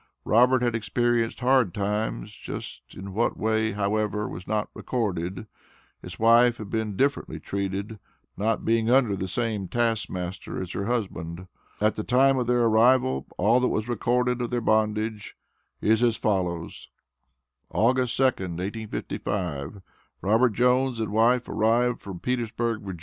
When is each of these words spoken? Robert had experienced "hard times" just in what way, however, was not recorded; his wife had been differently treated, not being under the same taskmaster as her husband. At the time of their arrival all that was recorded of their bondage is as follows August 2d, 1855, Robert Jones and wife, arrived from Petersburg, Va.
Robert 0.25 0.63
had 0.63 0.73
experienced 0.73 1.41
"hard 1.41 1.75
times" 1.75 2.33
just 2.33 2.95
in 2.97 3.13
what 3.13 3.37
way, 3.37 3.73
however, 3.73 4.27
was 4.27 4.47
not 4.47 4.71
recorded; 4.73 5.45
his 6.01 6.17
wife 6.17 6.57
had 6.57 6.71
been 6.71 6.97
differently 6.97 7.39
treated, 7.39 7.99
not 8.35 8.65
being 8.65 8.89
under 8.89 9.15
the 9.15 9.27
same 9.27 9.67
taskmaster 9.67 10.59
as 10.59 10.71
her 10.71 10.85
husband. 10.87 11.45
At 11.79 11.93
the 11.93 12.03
time 12.03 12.39
of 12.39 12.47
their 12.47 12.61
arrival 12.63 13.27
all 13.37 13.59
that 13.59 13.67
was 13.67 13.87
recorded 13.87 14.41
of 14.41 14.49
their 14.49 14.59
bondage 14.59 15.37
is 15.81 16.01
as 16.01 16.17
follows 16.17 16.89
August 17.69 18.17
2d, 18.19 18.57
1855, 18.57 19.83
Robert 20.23 20.53
Jones 20.53 20.99
and 20.99 21.11
wife, 21.11 21.47
arrived 21.47 21.99
from 21.99 22.19
Petersburg, 22.19 22.81
Va. 22.81 22.95